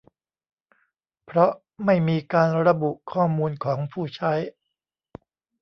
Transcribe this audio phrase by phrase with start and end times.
[1.25, 1.51] เพราะ
[1.85, 4.33] ไม่มีการระบุข้อมูลของผู้ใช้